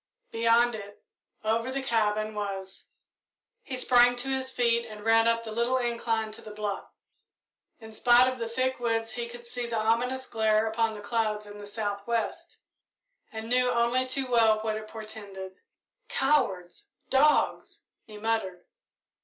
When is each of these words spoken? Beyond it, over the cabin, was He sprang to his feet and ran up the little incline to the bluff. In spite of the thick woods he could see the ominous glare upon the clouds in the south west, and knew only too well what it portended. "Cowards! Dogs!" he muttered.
Beyond 0.31 0.73
it, 0.73 1.03
over 1.43 1.71
the 1.71 1.83
cabin, 1.83 2.33
was 2.33 2.87
He 3.61 3.77
sprang 3.77 4.15
to 4.15 4.29
his 4.29 4.49
feet 4.49 4.83
and 4.83 5.05
ran 5.05 5.27
up 5.27 5.43
the 5.43 5.51
little 5.51 5.77
incline 5.77 6.31
to 6.31 6.41
the 6.41 6.49
bluff. 6.49 6.89
In 7.79 7.91
spite 7.91 8.27
of 8.27 8.39
the 8.39 8.49
thick 8.49 8.79
woods 8.79 9.11
he 9.13 9.29
could 9.29 9.45
see 9.45 9.67
the 9.67 9.77
ominous 9.77 10.25
glare 10.25 10.65
upon 10.65 10.93
the 10.93 11.01
clouds 11.01 11.45
in 11.45 11.59
the 11.59 11.67
south 11.67 12.07
west, 12.07 12.57
and 13.31 13.47
knew 13.47 13.69
only 13.69 14.07
too 14.07 14.25
well 14.25 14.59
what 14.61 14.75
it 14.75 14.87
portended. 14.87 15.53
"Cowards! 16.09 16.87
Dogs!" 17.11 17.81
he 18.03 18.17
muttered. 18.17 18.65